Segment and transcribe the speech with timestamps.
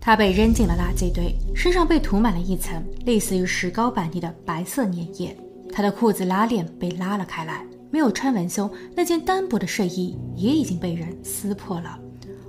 [0.00, 5.36] 他被扔进了垃圾堆，身上被涂满了一层类似于石膏板泥的白色粘液。
[5.72, 11.98] 他的裤子拉链被拉了开来，没有穿文胸，那件单薄的睡衣也已经被人撕破了，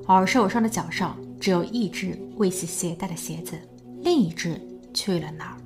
[0.08, 3.60] 而受伤的脚上只有一只未系鞋带的鞋子，
[4.02, 4.60] 另一只
[4.94, 5.58] 去了哪儿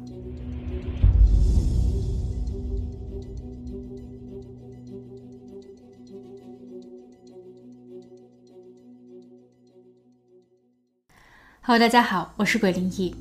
[11.68, 13.16] 好大家好，我是鬼灵异。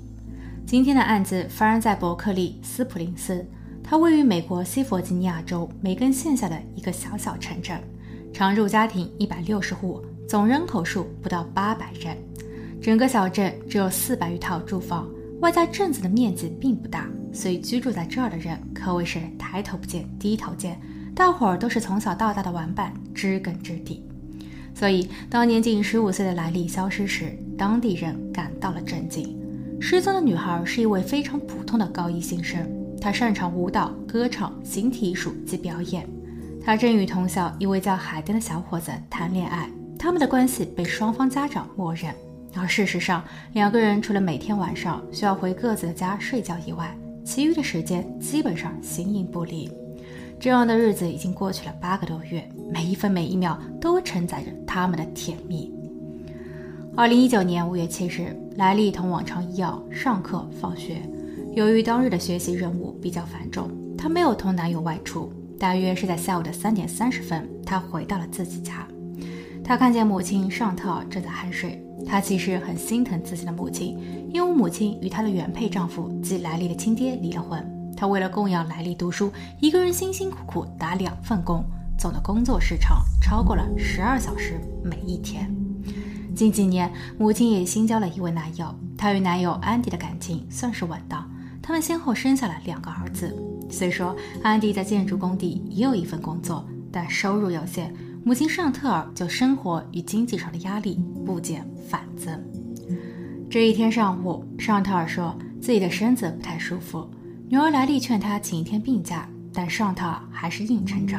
[0.66, 3.42] 今天的案子发生在伯克利斯普林斯，
[3.82, 7.80] 它位于美国西弗吉尼亚州梅根县下的一个小小城镇，
[8.34, 12.14] 常住家庭一百六十户，总人口数不到八百人。
[12.82, 15.08] 整个小镇只有四百余套住房，
[15.40, 20.78] 外加镇子的面积并不大，所以居住在这儿的人可谓是抬头不见低头见，
[21.14, 24.04] 大伙儿都是从小到大的玩伴，知根知底。
[24.74, 29.38] 所以，当年仅十五岁的莱利消失时，当地人感到了震惊。
[29.80, 32.66] 失踪的女孩是一位非常普通的高一新生，
[33.00, 36.08] 她擅长舞蹈、歌唱、形体艺术及表演。
[36.64, 42.14] 她正与同校一位叫海登的小伙子谈恋爱，他们的关系被双方家长默认。
[42.56, 49.68] 而事实上，两个人除了每天晚上需要回各自的家睡觉以外，其余的时间基本上形影不离。
[50.38, 55.74] 这样的日子已经过去了八个多月，每一分每一秒都承载着他们的甜蜜。
[56.96, 61.02] 二零一九年五月七日，莱利同往常一样上课放学。
[61.52, 65.28] 由于当日的学习任务比较繁重，她没有同男友外出。
[65.58, 68.86] 大约是在下午的三点三十分，她回到了自己家。
[69.64, 71.84] 她看见母亲尚特尔正在酣睡。
[72.06, 73.98] 她其实很心疼自己的母亲，
[74.32, 77.60] 因为母亲与她的原配丈夫即莱利的亲爹离了婚。
[77.96, 81.64] 她为了供养莱利读书，一个人辛辛苦苦打两份工，
[81.98, 85.52] 总的工作时长超过了十二小时每一天。
[86.34, 91.30] 近几年，母亲也新交了一位男友，她与男友安迪的感情算是稳当，
[91.62, 93.34] 他们先后生下了两个儿子。
[93.70, 102.42] 虽说安迪在建筑工地也有一份工作，但收入有限，母亲尚特尔就生活与经济上的压力不减反增。
[103.48, 107.08] 这一天上午，尚特尔说自己的身子不太舒服。
[107.48, 111.16] 女儿莱利劝他请一天病假，但尚特尔还是硬撑着。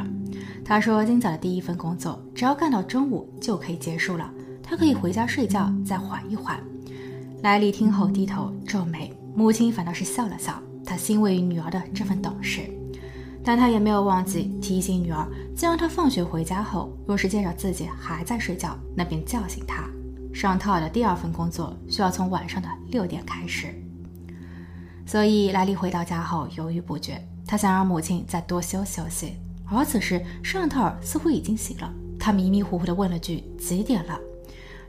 [0.65, 4.29] 他说：“今早的第一份工作，只要干到中午就可以结束了，
[4.67, 6.59] 他可以回家睡觉，再缓一缓。”
[7.43, 12.61] 莱利听后低头皱眉，母亲反倒是笑了笑，她欣慰于女儿的这份懂事，
[13.43, 19.83] 但她也没有忘记提醒女儿，既然她放学回家后，若是见着自己还在睡觉，那便叫醒她。
[20.33, 23.67] 尚特尔的第二份工作需要从晚上的六点开始。
[25.05, 29.33] 所以莱利回到家后犹豫不决，他想让母亲再多休息休息。
[29.65, 34.19] 而此时尚特尔似乎已经醒了，他迷迷糊糊地问了句：“几点了？”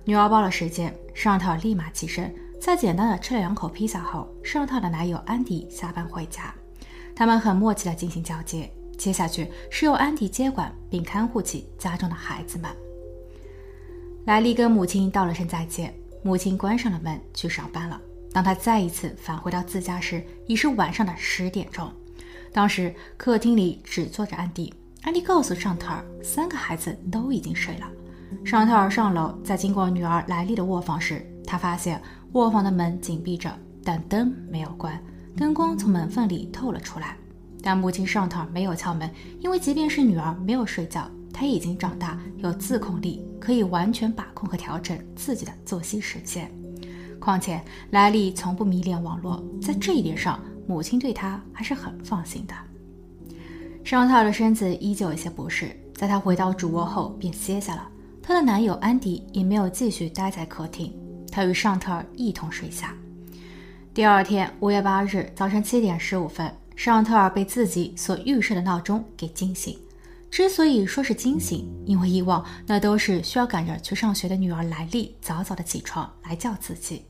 [0.08, 6.54] 女儿报了时间，尚特尔立马起身，在简单的吃了两口披萨后，尚特尔的男友安迪下班回家，
[7.12, 8.72] 他们很默契的进行交接。
[8.96, 12.70] 接下去是由安迪接管并看护起家中的孩子们。
[14.26, 15.92] 莱利跟母亲道了声再见，
[16.22, 18.00] 母亲关上了门去上班了。
[18.32, 21.92] 当他再一次返回到自家时，已是晚上的十点钟。
[22.52, 24.72] 当时客厅里只坐着安迪。
[25.02, 27.90] 安迪告诉尚特尔，三个孩子都已经睡了。
[28.44, 32.00] 尚特尔上楼，在经过女儿莱利的卧房时，他发现
[32.32, 33.50] 卧房的门紧闭着，
[33.82, 35.00] 但灯没有关，
[35.36, 37.16] 灯光从门缝里透了出来。
[37.62, 39.10] 但母亲尚特尔没有敲门，
[39.40, 46.48] 因为即便是女儿没有睡觉，她已经长大，有自控力，可以完全把控和调整自己的作息时间。
[47.18, 47.60] 况且
[47.90, 52.54] 莱利从不迷恋网络，在这一点上，母亲对他还是很放心的。
[53.82, 57.88] 尚特尔的身子依旧有些不适，在他回到主卧后便歇下了。
[58.26, 60.92] 她的男友安迪也没有继续待在客厅，
[61.30, 62.92] 他与尚特尔一同睡下。
[63.94, 69.78] 第二天五月八日早晨七点十五分，尚特尔被自己所预设的闹钟给惊醒。
[70.28, 77.04] 之所以说是惊醒，因为以往那都是需要赶着去上学的女儿莱利早早的起床来叫自己。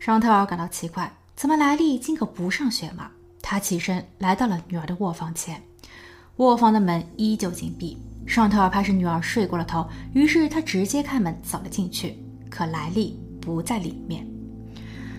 [0.00, 3.12] 尚特尔感到奇怪，怎么莱利今可不上学吗？
[3.40, 5.62] 他起身来到了女儿的卧房前，
[6.38, 7.96] 卧房的门依旧紧闭。
[8.26, 12.18] 尚特尔怕是女儿睡过了头，于是他直接开门走了进去。
[12.50, 14.26] 可莱利不在里面，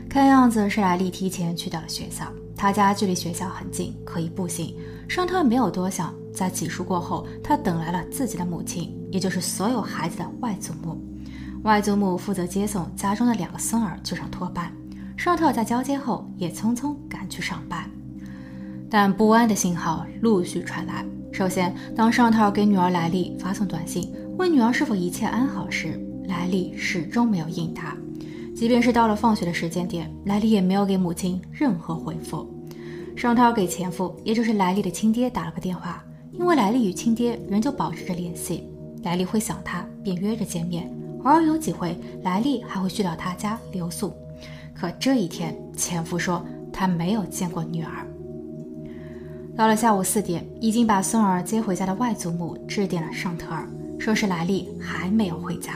[0.10, 2.26] 看样子是莱利提前去到了学校。
[2.56, 4.76] 他家距离学校很近，可以步行。
[5.08, 11.00] 尚特没有多想，在洗漱过后，他等来了自己的母亲，也就是所有孩子的外祖母。
[11.64, 14.72] 外祖母负责接送家中的两个孙儿去上托班，
[15.16, 17.88] 尚特在交接后也匆匆赶去上班。
[18.90, 21.06] 但不安的信号陆续传来。
[21.38, 27.96] 首先，当尚特给女儿莱利发送短信问女儿是否一切安好时，莱利始终没有应答。
[28.56, 32.50] 即便是到了放学的时间点，莱利也没有给母亲任何回复。
[33.16, 38.64] 尚特尔给前夫，也就是莱利的亲爹打了个电话，因为莱利与亲爹仍旧保持着联系，
[39.04, 40.92] 莱利会想他，便约着见面。
[41.24, 44.12] 偶尔有几回，莱利还会去到他家留宿。
[44.74, 46.44] 可这一天，前夫说
[46.74, 48.07] 他没有见过女儿。
[49.58, 53.68] 到了下午四点，已经把孙儿接回家的外祖母致电了尚特尔，
[53.98, 55.74] 说是莱利还没有回家。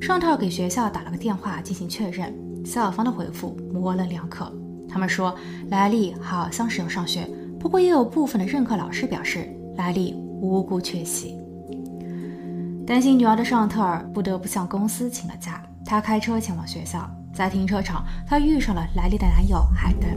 [0.00, 2.32] 尚特尔给学校打了个电话进行确认，
[2.64, 4.48] 校方的回复模棱两可。
[4.88, 5.34] 他们说
[5.70, 7.28] 莱利好像是有上学，
[7.58, 11.36] 不过也有部分的任课老师表示莱利无辜缺席。
[12.86, 17.10] 担心女儿的尚特尔不得不向公司请了假，他开车前往学校。
[17.36, 20.08] 在停车场，他遇上了莱利的男友海登。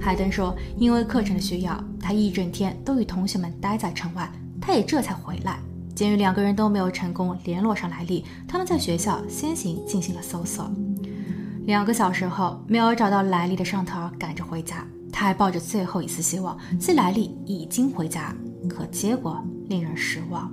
[0.00, 4.28] 海登说，因为课程的需要，他一整天都与同学们待在城外，
[4.60, 5.60] 他也这才回来。
[5.94, 10.68] 鉴于两个人都没有成功联络上莱利，他们在学校先行进行了搜索。
[11.66, 18.34] 两个小时后，没有找到莱利的尚特尔赶着回家，他还抱着最后一丝希望，即莱利已经回家。
[18.68, 20.52] 可结果令人失望，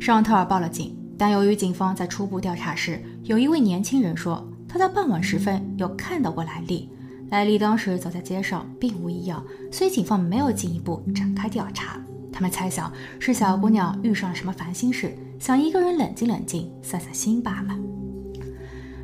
[0.00, 4.44] 尚特尔报了警，但由于警方在初步调查时，有一位年轻人说。
[4.72, 6.88] 他在傍晚时分有看到过莱利，
[7.30, 12.00] 莱利当时走在街上，并无异样，所以警方没有进一步展开调查。
[12.32, 17.76] 他们猜想是小姑娘遇上了什么烦心事，想一个人冷静冷静，散散心罢了。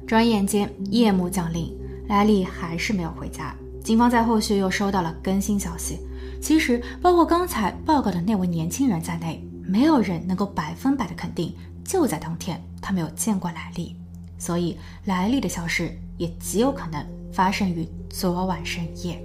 [0.06, 1.76] 转眼间夜幕降临，
[2.06, 3.52] 莱利还是没有回家。
[3.82, 5.98] 警方在后续又收到了更新消息，
[6.40, 11.52] 其实包括刚才报告的那位年轻人在内，没有人能够百分百的肯定，
[11.84, 13.96] 就在当天他没有见过莱利。
[14.38, 19.22] 所以，莱利的消失也极有可能发生于昨晚深夜。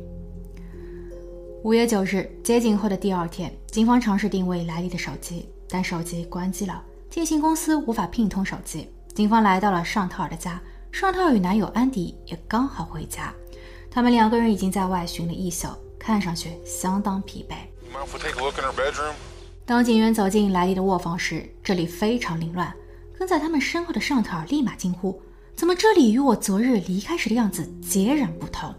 [1.63, 8.89] 五月九日接警后的第二天，警方尝试定位莱利的手机，但手机关机了，电信公司无法聘通手机。
[9.13, 10.59] 警方来到了尚特尔的家，
[10.91, 13.33] 尚特尔与男友安迪也刚好回家，
[13.91, 15.67] 他们两个人已经在外寻了一宿，
[15.99, 17.55] 看上去相当疲惫。
[19.65, 22.73] 当警员走进莱利的卧房时，这里非常凌乱。
[23.21, 25.21] 跟在他们身后的尚特尔立马惊呼
[25.55, 28.73] ：“怎么这里与我昨日离开时的样子截然不同？”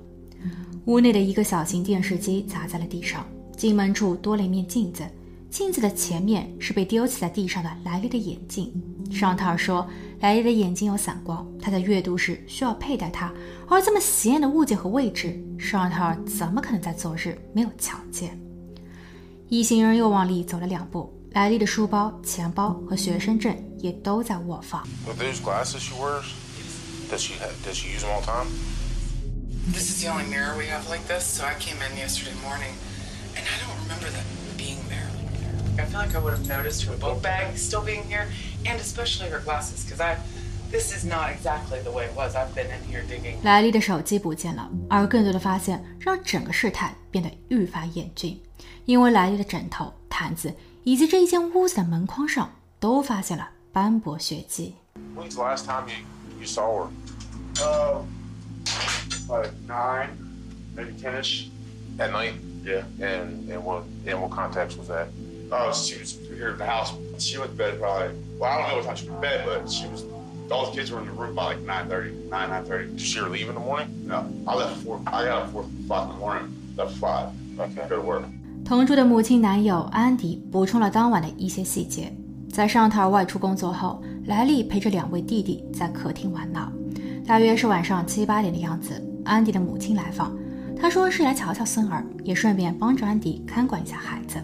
[0.86, 3.24] 屋内的一个小型电视机砸在了地上，
[3.56, 5.04] 进门处多了一面镜子，
[5.48, 8.72] 镜子的前面是被丢弃在地上的莱利的眼镜。
[9.12, 13.32] 尚特尔说：“莱利的眼睛有散光，他在阅读时需要佩戴它。
[13.68, 18.36] 而这么显眼的物件和位置，尚特尔怎么可能在昨日没有瞧见？”
[19.48, 21.16] 一行人又往里走了两步。
[21.31, 24.87] 莱利的书包、钱包和学生证也都在卧房。
[25.05, 26.25] Those glasses she wears,
[27.11, 28.47] does she does she use them all the time?
[29.73, 32.73] This is the only mirror we have like this, so I came in yesterday morning,
[33.35, 34.25] and I don't remember that
[34.57, 35.09] being there.
[35.77, 38.27] I feel like I would have noticed her book bag still being here,
[38.65, 40.17] and especially her glasses, because I.
[40.69, 42.35] This is not exactly the way it was.
[42.35, 43.37] I've been in here digging.
[43.41, 48.37] 莱利的手机不见了，而更多的发现让整个事态变得愈发严峻，
[48.83, 50.53] 因为莱利的枕头、毯子。
[50.83, 54.75] 以及这一间屋子的门框上都发现了斑驳血迹。
[55.15, 56.89] When's the last time you you saw her?
[57.59, 58.03] Uh,
[59.27, 60.09] like nine,
[60.75, 61.49] maybe ten-ish.
[61.99, 62.33] At night?
[62.63, 62.83] Yeah.
[62.99, 65.07] And and what and what context was that?
[65.51, 66.93] Oh, she was here in the house.
[67.17, 68.15] She went to bed probably.
[68.37, 70.03] Well, I don't know what time she went to bed, but she was.
[70.51, 72.97] All the kids were in the room by like 9:30, 9, 9:30.
[72.97, 73.89] Did she leave in the morning?
[74.05, 75.01] No, I left four.
[75.07, 76.73] I got up four o'clock in the morning.
[76.77, 77.29] Left five.
[77.59, 77.87] Okay.
[77.89, 78.23] Go to work.
[78.64, 82.12] 同住的母亲男友安迪补充了当晚的一些细节。
[82.50, 86.70] 在尚特尔外出工作后，莱利陪着两位弟弟在客厅玩闹。
[87.26, 90.36] 大约是晚上七八点的样子，安迪的母亲来访，
[90.78, 94.38] 她说是来瞧瞧孙儿，也顺便帮着安迪看管一下孩子。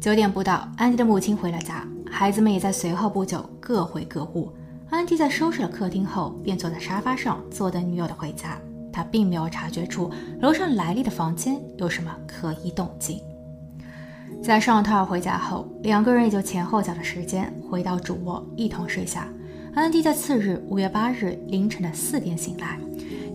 [0.00, 4.50] 九点不到，安迪的母亲回了家，孩子们也在随后不久各回各屋。
[4.90, 8.58] 安迪在收拾了客厅后，便坐在沙发上坐等女友的回家。
[8.98, 13.20] 他并没有察觉出楼上莱利的房间有什么可疑动静。
[14.42, 19.28] 在上套回家后，两个人也就前后脚的时间回到主卧一同睡下。
[19.72, 22.76] 安迪在次日五月八日凌晨的四点醒来，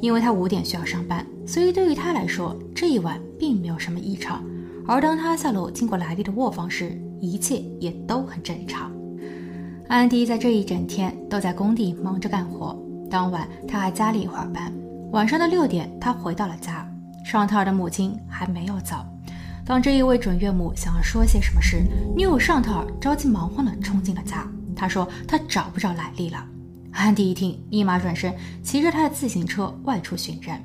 [0.02, 4.44] 因为他五点需要上班，所以对于他来说这一晚并没有什么异常。
[4.86, 6.92] 而当他下楼经过莱利的卧房时，
[7.22, 8.92] 一切也都很正常。
[9.88, 12.78] 安迪在这一整天都在工地忙着干活，
[13.10, 14.74] 当晚他还加了一会儿班。
[15.14, 16.90] 晚上的六点，他回到了家。
[17.24, 18.96] 尚特尔的母亲还没有走。
[19.64, 21.84] 当这一位准岳母想要说些什么时，
[22.16, 24.44] 女友尚特尔着急忙慌地冲进了家。
[24.76, 26.44] 她说：“她找不着莱利了。”
[26.92, 30.60] 安迪一听，立马转身骑着他的自行车外出寻人。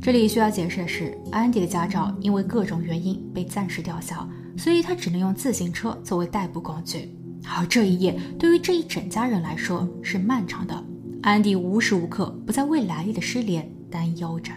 [0.00, 7.12] 这里需要解释的是，安迪的驾照因为各种原因被暂时吊销，所以他只能用自行车作为代步工具。
[7.44, 10.84] 而这一夜对于这一整家人来说是漫长的。
[11.26, 14.52] 安迪无时无刻不在为莱利的失联担忧着。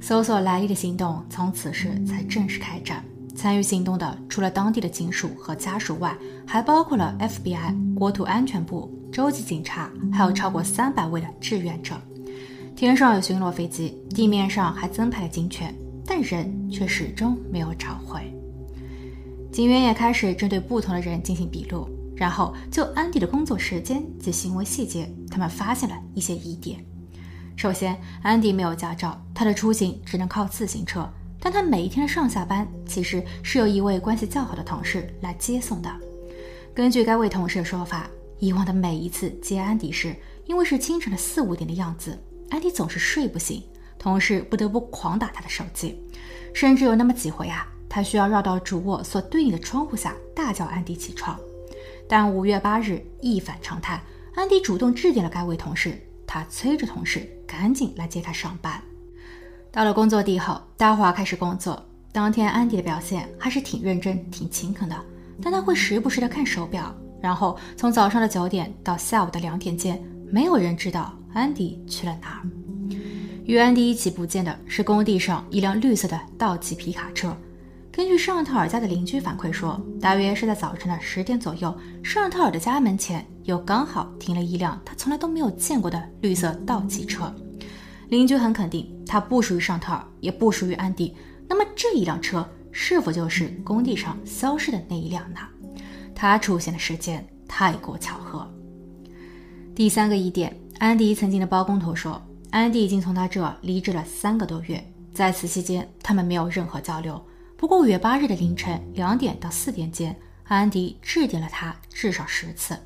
[0.00, 3.04] 搜索莱利的行动从此时才正式开展。
[3.34, 11.96] 参与行动的除了当地的警署和家属外，还包括了 FBI、国土安全部、州级警察，还有超过三百位的志愿者。
[12.76, 15.74] 天上有巡逻飞机，地面上还增派了警犬，
[16.06, 18.20] 但人却始终没有找回。
[19.50, 26.84] 警员也开始针对不同的人进行笔录，然后就安迪的工作时间及行为细节，他们发现了一些疑点。
[27.56, 31.08] 首先，安迪没有驾照，他的出行只能靠自行车。
[31.40, 35.90] 但他每一天的上下班其实是由一位关系较好的同事来接送的。
[36.74, 40.16] 根据该位同事的说法，以往的每一次接安迪时，
[40.46, 42.18] 因为是清晨的四五点的样子，
[42.48, 43.62] 安迪总是睡不醒，
[43.98, 46.02] 同事不得不狂打他的手机，
[46.54, 51.38] 甚至有那么几回啊，他需要绕到主卧所对应的窗户下大叫安迪起床。
[52.08, 54.02] 但五月八日一反常态，
[54.34, 58.80] 安迪主动致电了该位同事，他催着同事赶紧来接他上班。
[59.70, 61.84] 到了工作地后，大华开始工作。
[62.12, 64.96] 当天，安迪的表现还是挺认真、挺勤恳的，
[65.42, 66.94] 但他会时不时的看手表。
[67.20, 72.42] 然后，从早上的九点到下午的两点间，没有人知道安迪去了哪儿。
[73.46, 77.36] 与安迪一起不见的是工地上一辆绿色的道奇皮卡车。
[77.96, 81.72] 根据尚特尔家的邻居反馈说，大约是在早晨的十点左右，
[82.02, 87.32] 尚特尔的家门前又刚好停了一辆他从来都没有见过的绿色道奇车。
[88.08, 91.14] 邻居很肯定，它不属于尚特尔，也不属于安迪。
[91.48, 95.38] 那么这一辆车是否就是工地上消失的那一辆呢？
[96.16, 98.44] 它出现的时间太过巧合。
[99.72, 102.20] 第三个疑点，安迪曾经的包工头说，
[102.50, 107.24] 安迪已经从他这离职了三个多月，在此期间他们没有任何交流。
[107.56, 112.78] 不过五月八日的凌晨两点到四点间，安迪致电了他至少十次，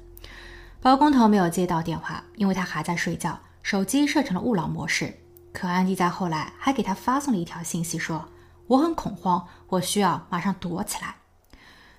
[0.80, 3.38] 包工头没有接到电话，因为他还在睡觉。
[3.62, 5.12] 手机设成了勿扰模式，
[5.52, 8.26] 可安迪在后来还给他发送了一条信息，说
[8.66, 11.16] ：“我很恐慌，我需要马上躲起来。”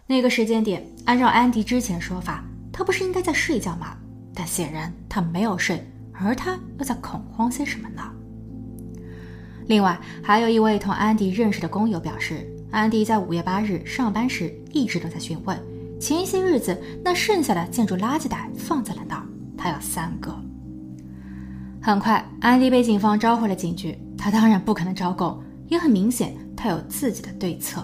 [0.08, 3.98] 那个时间点，按照安迪之前说法，他不是应该在睡觉吗？
[4.34, 8.10] 但显然他没有睡，而他又在恐慌些什么呢？
[9.68, 15.58] 另外，还有一位同安迪认识的工友表示，安迪在五月八日上班时一直都在询问，
[16.00, 19.26] 前一些日子那剩下的建筑垃圾袋放在了哪儿，
[19.58, 20.34] 他要三个。
[21.82, 23.98] 很快，安迪被警方召回了警局。
[24.16, 27.82] 他当然不可能招供，也很明显，他有自己的对策。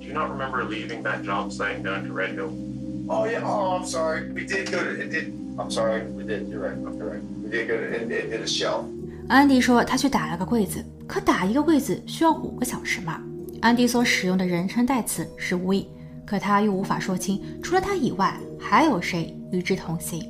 [0.00, 2.50] Do you not remember leaving that job site down to Red Hill?
[3.08, 3.42] Oh yeah.
[3.42, 4.32] Oh, I'm sorry.
[4.34, 4.90] We did go to.
[4.90, 5.32] It did.
[5.56, 6.02] I'm sorry.
[6.14, 6.48] We did.
[6.48, 6.76] You're right.
[6.76, 7.22] You're right.
[7.42, 7.86] We did go to.
[7.86, 8.84] It, it shell.
[9.28, 13.22] 安迪说他去打了个柜子，可打一个柜子需要五个小时嘛？
[13.60, 15.84] 安迪所使用的人称代词是 we，
[16.24, 20.22] 可他又无法说清除了他以外还有谁与之同行。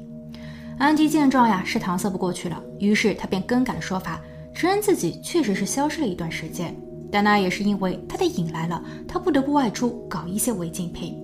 [0.78, 4.20] 安迪见状呀，是搪塞不过去了，于是他便更改了说法，
[4.54, 6.76] 承认自己确实是消失了一段时间，
[7.10, 11.16] 但那也是因为他的瘾来了，他不得不外出搞一些违禁品。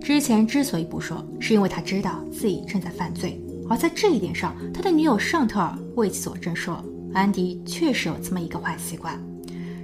[0.00, 6.82] 之前之所以不说，是因为他知道自己正在犯罪，而在这一点上，他的女友尚特尔为其所证，说
[7.12, 9.20] 安迪确实有这么一个坏习惯。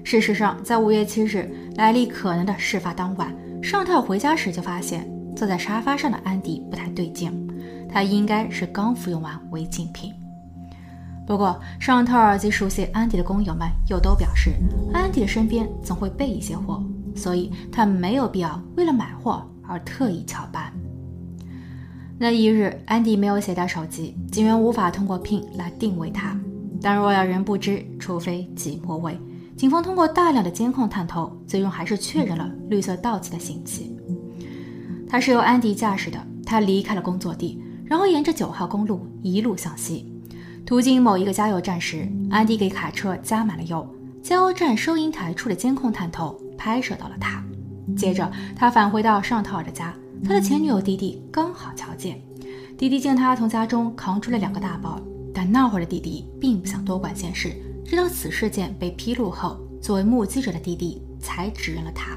[0.04, 7.30] 事实上，在五月七日，莱利可能的事发当晚，尚特回家时就发现坐在沙发上的安迪不太对劲。
[7.92, 10.12] 他应该是刚服用完违禁品。
[11.26, 14.52] 不过，尚特尔及熟悉安迪的工友们又都表示，
[14.92, 16.82] 安迪的身边总会备一些货，
[17.14, 20.72] 所以他没有必要为了买货而特意翘班。
[22.18, 26.36] 那一日，安迪没有携带手机，警员无法通过 PIN 来定位他。
[26.82, 29.18] 但若要人不知，除非己莫为。
[29.60, 33.94] 警方通过大量的监控探头，最终还是确认了绿色道奇的行迹。
[35.06, 37.62] 他是由安迪驾驶的，他离开了工作地。
[37.84, 40.10] 然后沿着九号公路一路向西，
[40.64, 43.86] 途经某一个加油站时，安迪给卡车加满了油。
[44.22, 47.44] 加油站收银台处的监控探头拍摄到了他。
[47.94, 52.18] 接着，他返回到尚特尔的家，他的前女友迪迪刚好瞧见。
[52.78, 54.98] 迪迪见他从家中扛出了两个大包，
[55.34, 57.54] 但那会儿的弟弟并不想多管闲事。
[57.90, 62.16] 直到此事件被披露后，作为目击者的弟弟才指认了他。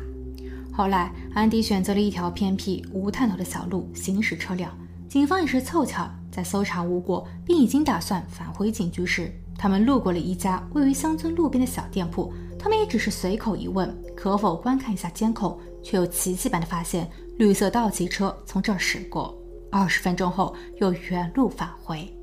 [0.72, 4.72] 后来，安迪选择了一条偏僻无探头的小路行驶车辆。
[5.10, 12.32] 警方也是凑巧在搜查无果，并已经打算返回警局时，他们路过了一家位于乡村路边的小店铺。
[12.60, 19.36] 他们也只是随口一问，可否观看一下监控，却又奇迹般的发现绿色道奇车从这儿驶过。
[19.72, 22.15] 二十分钟后，又原路返回。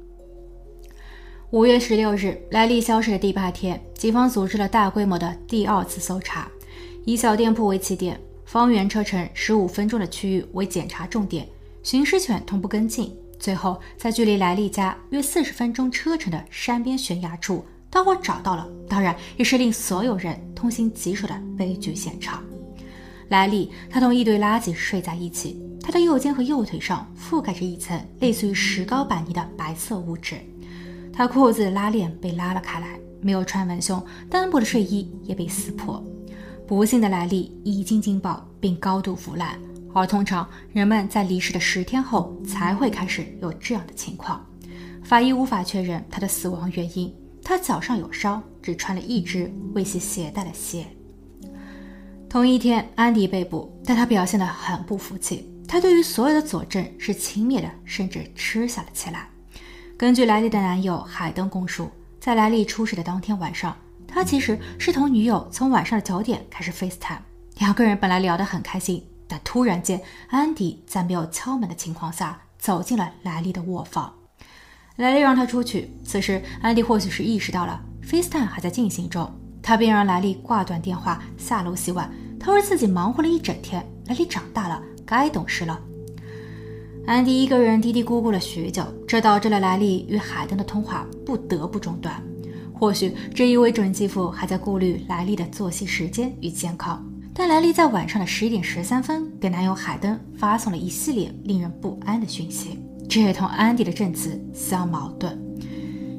[1.53, 6.49] 五月十六日，莱利消失的第八天，警方组织了大规模的第二次搜查，
[7.05, 11.45] 以小店铺为起点，方圆车程十五分钟的区域为检查重点。
[11.83, 22.45] 巡视犬同步跟进，最后在距离莱利家约四十分钟车程的山边悬崖处，大伙找到了，当然也是令所有人痛心疾首的悲剧现场。
[23.29, 30.37] 莱利，他同一堆垃圾睡在一起，他的右肩和右腿上覆盖着一层类似于石膏板泥的白色物质，
[31.21, 36.03] 他裤子的拉链被拉了开来，没有穿文胸，单薄的睡衣也被撕破。
[36.67, 39.61] 不幸的莱利已经惊爆并高度腐烂。
[39.93, 44.43] 而通常，人们在离世的十天后才会开始有这样的情况。
[45.05, 47.15] 法医无法确认他的死亡原因。
[47.45, 50.87] 他脚上有伤，只穿了一只为其携带的鞋。
[52.31, 55.53] 同一天，安迪被捕，但他表现得很不服气。
[55.69, 59.29] 他对于所有的佐证是轻蔑的，甚至吃下了起来。
[60.01, 63.77] 根据莱利的男友海登供述，在莱利出事的当天晚上，
[64.09, 67.19] 他其实是同女友从晚上的九点开始 FaceTime，
[67.59, 69.07] 两个人本来聊得很开心。
[69.29, 74.11] 但突然间，安迪在没有敲门的情况下走进了莱利的卧房。
[74.97, 75.91] 莱利让他出去。
[76.03, 79.31] 此时，安迪或许是意识到了 FaceTime 还在进行中，
[79.63, 82.11] 他便让莱利挂断电话，下楼洗碗。
[82.41, 85.79] 他说自己忙活了一整天，莱利长大了，该懂事了。
[87.11, 92.23] 安迪一个人嘀嘀咕咕了许久，这导致了莱利与海登的通话不得不中断。
[92.73, 97.05] 或许这一位准继父还在顾虑莱利的作息时间与健康。
[97.35, 105.37] 但莱利在晚上的十一点十三分给男友海登发送了一系列令人不安的讯息，这也同安迪的证词相矛盾。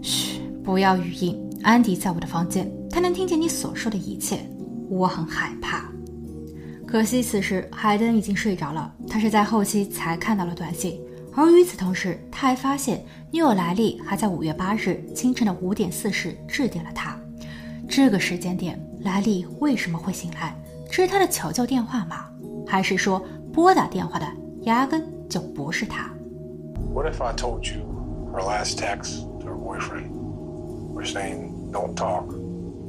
[0.01, 1.39] 嘘，不要语音。
[1.63, 4.45] 安迪在我的房间，他能听见你所说的一切，
[4.89, 5.89] 我很害怕。
[6.91, 11.00] 可惜此时海登已经睡着了，他是在后期才看到了短信。
[11.33, 17.17] 而与此同时，他还发现女友莱利还在五月八日清晨的五点四十致电了他。
[17.88, 20.53] 这个时间点，莱利为什么会醒来？
[20.88, 22.25] 这是他的求救电话吗？
[22.67, 24.27] 还是说拨打电话的
[24.63, 26.12] 压根就不是他
[26.93, 27.86] ？What if I told you
[28.33, 30.12] her last text to her boyfriend
[30.93, 32.25] were saying don't talk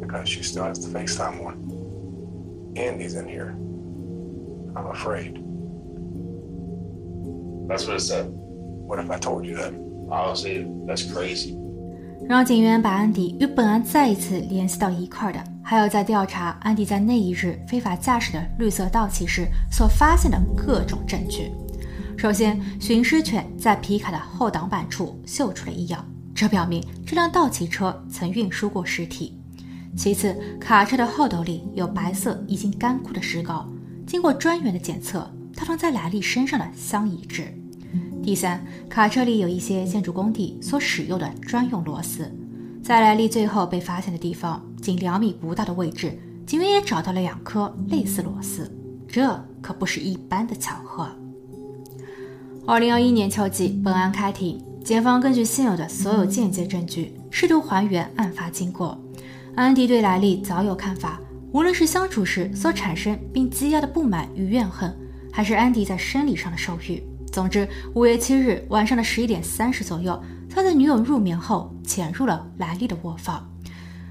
[0.00, 1.54] because she still has the FaceTime one,
[2.74, 3.54] Andy's in here.
[4.74, 5.42] I'm afraid.
[7.68, 8.26] That's what it said.
[8.86, 9.72] What if I told you that?
[10.10, 11.58] Honestly, that's crazy.
[12.28, 15.42] 让警员把安迪与本案再一次联系到一块的。
[15.64, 21.52] 还有在调查安迪在那一日非法驾驶的绿色道奇时所发现的各种证据。
[22.18, 26.04] 首先，寻尸犬在皮卡的后挡板处嗅出了异样，
[26.34, 29.40] 这表明这辆道奇车曾运输过尸体。
[29.96, 33.66] 其次，卡车的后斗里有白色已经干枯的石膏，
[34.06, 37.52] 经过专员的检测，它同在莱利身上的相一致。
[38.22, 42.30] 第三，卡车里有一些建筑工地所使用的专用螺丝。
[42.82, 48.70] 在莱利最后被发现的地方，仅两米不到的位置，警员也找到了两颗类似螺丝。
[49.08, 51.06] 这可不是一般的巧合。
[52.66, 58.98] 二零二一年秋季，本案开庭，检方根据现有的所有间接证据，试图还原案发经过。
[59.54, 61.20] 安迪对莱利早有看法，
[61.52, 64.96] 无论是相处时所产生并积压的不满与怨恨，
[65.30, 67.02] 还是安迪在生理上的受欲。
[67.30, 70.20] 总之，五月七日晚上的十一点三十左右。
[70.54, 73.50] 他的女友入眠后潜入了莱利的卧房，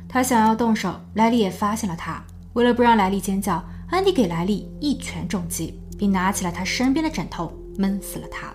[0.10, 2.24] 他想要动手，莱利也发现了他。
[2.54, 8.52] 为了不让莱利尖叫，安迪给莱利一拳重击，并拿起了他身边的枕头闷死了他。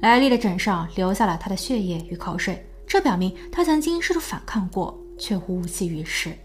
[0.00, 6.36] 莱利的枕上留下了他的血液与口水，这表明他曾经试图反抗过，却无济于事。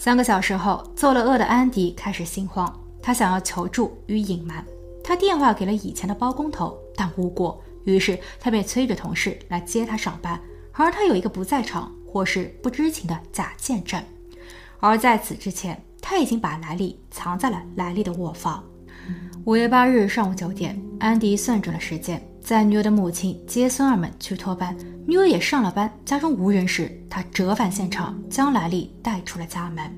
[0.00, 4.64] 三个小时后，做了恶的安迪开始心慌，他想要求助与隐瞒，
[5.04, 7.62] 他电话给了以前的包工头，但无果。
[7.84, 10.40] 于是他便催着同事来接他上班，
[10.72, 14.02] 而他有一个不在场或是不知情的假见证。
[14.78, 18.64] 而在此之前，他已经把莱利藏在了莱利的卧房。
[19.44, 29.88] 五月八日上午九点，安迪算准了时间，在女友的母亲接孙儿们去托班，女友也上了班，家中无人时，他折返现场，将莱利带出了家门。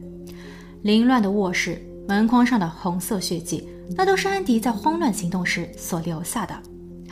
[0.82, 6.54] 凌乱的卧室，门框上的红色血迹，那都是安迪在慌乱行动时所留下的。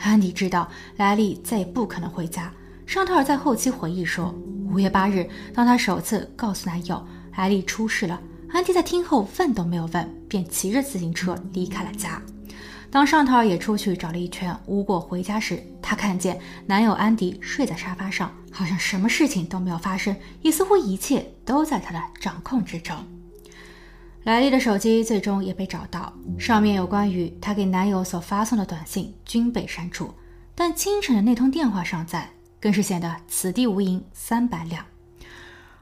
[0.03, 2.53] 安迪知道莱利再也不可能回家。
[2.85, 4.31] 尚特尔在后期回忆说，
[4.71, 7.03] 五月八日，当他首次告诉男友
[7.35, 12.21] 莱利出事了，安迪在听后问都没有问，便骑着自行车离开了家。
[12.91, 22.95] 当尚特尔也出去找了一圈无果回家时，他看见男友安迪睡在沙发上，好像什么事情都没有发生，也似乎一切都在他的掌控之中。
[24.23, 30.13] 莱利的手机最终也被找到，上面有关于她给男友所发送的短信均被删除，
[30.53, 34.85] 但清晨的那通电话尚在，更是显得此地无银三百两。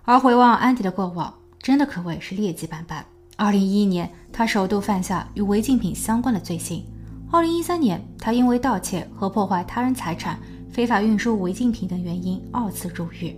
[0.03, 3.03] 而回望安迪的过往，真的可谓是劣迹斑斑。
[3.35, 6.83] 二零一一年，他首度犯下与违禁品相关的罪行；
[7.31, 10.39] 二零一三年，他因为盗窃和破坏他人财产、
[10.71, 13.37] 非法运输违禁品等原因二次入狱。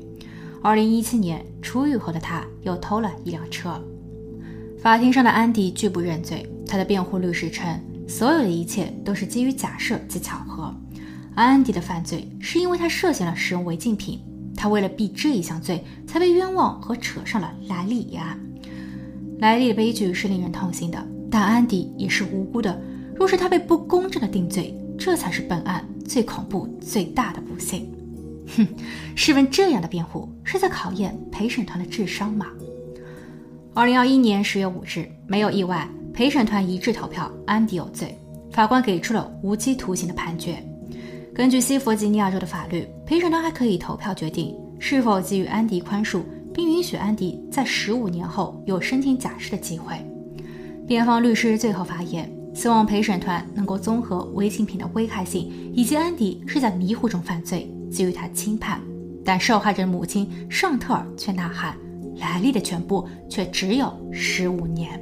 [0.63, 3.84] 二零一七年出狱后的他又偷了一辆车。
[4.82, 7.77] 法庭上的安迪拒不认罪，他的辩护律师称，
[8.08, 10.73] 所有的一切都是基于假设及巧合。
[11.36, 14.21] 安迪的犯罪是因为他涉嫌了使用违禁品，
[14.56, 18.39] 他为了避这一项罪，才被冤枉和扯上了莱利一案。
[19.39, 22.82] 莱利的悲剧是令人痛心的，但安迪也是无辜的。
[23.21, 27.88] 若是他被不公正的定罪，这才是本案最恐怖、最大的不幸。
[28.57, 28.67] 哼，
[29.15, 32.47] 试问这样的辩护是在考验陪审团的智商吗？
[33.75, 38.17] 二零二一年十月五日，没有意外，陪审团一致投票，安迪有罪，
[38.49, 40.57] 法官给出了无期徒刑的判决。
[41.31, 49.95] 根据西弗吉尼亚州的法律，陪审团还可以投票决定是否给予安迪宽恕，并允许安迪在十五年后有申请假释的机会。
[50.88, 58.82] 辩方律师最后发言，希望陪审团能够综合违禁品的危害性以及安迪是在迷糊中犯罪，给予他轻判。
[59.24, 61.76] 但受害者母亲尚特尔却呐喊
[62.20, 65.00] ：“莱利的全部却只有十五年。”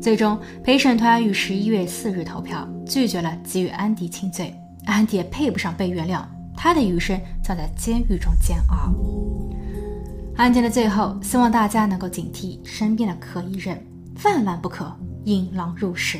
[0.00, 4.54] 最终，陪审团于十一月四日投票，拒绝了给予安迪轻罪。
[4.84, 6.22] 安迪也配不上被原谅，
[6.56, 8.92] 他的余生将在监狱中煎熬。
[10.36, 13.80] 案件的最后，希望大家能够警惕身边的可疑人，
[14.24, 14.84] 万万不可
[15.24, 16.18] 引狼入室。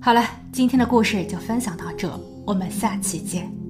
[0.00, 2.08] 好了，今天的故事就分享到这，
[2.44, 3.65] 我们下期见。